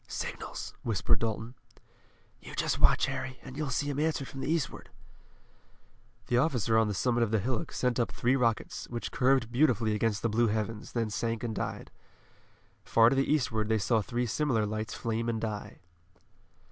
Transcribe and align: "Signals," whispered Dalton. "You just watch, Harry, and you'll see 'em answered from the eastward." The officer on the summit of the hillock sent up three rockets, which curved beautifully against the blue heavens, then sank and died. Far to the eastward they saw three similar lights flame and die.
"Signals," 0.07 0.73
whispered 0.81 1.19
Dalton. 1.19 1.53
"You 2.41 2.55
just 2.55 2.79
watch, 2.79 3.05
Harry, 3.05 3.37
and 3.43 3.55
you'll 3.55 3.69
see 3.69 3.87
'em 3.91 3.99
answered 3.99 4.27
from 4.29 4.39
the 4.41 4.51
eastward." 4.51 4.89
The 6.25 6.39
officer 6.39 6.75
on 6.75 6.87
the 6.87 6.95
summit 6.95 7.21
of 7.21 7.29
the 7.29 7.37
hillock 7.37 7.71
sent 7.71 7.99
up 7.99 8.11
three 8.11 8.35
rockets, 8.35 8.87
which 8.89 9.11
curved 9.11 9.51
beautifully 9.51 9.93
against 9.93 10.23
the 10.23 10.27
blue 10.29 10.47
heavens, 10.47 10.93
then 10.93 11.11
sank 11.11 11.43
and 11.43 11.53
died. 11.53 11.91
Far 12.83 13.11
to 13.11 13.15
the 13.15 13.31
eastward 13.31 13.69
they 13.69 13.77
saw 13.77 14.01
three 14.01 14.25
similar 14.25 14.65
lights 14.65 14.95
flame 14.95 15.29
and 15.29 15.39
die. 15.39 15.81